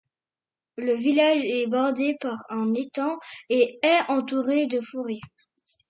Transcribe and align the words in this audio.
Le 0.79 0.95
village 0.95 1.41
est 1.43 1.67
bordé 1.67 2.17
par 2.19 2.35
un 2.49 2.73
étang 2.73 3.19
et 3.49 3.77
est 3.83 4.09
entouré 4.09 4.65
de 4.65 4.79
forêts. 4.81 5.19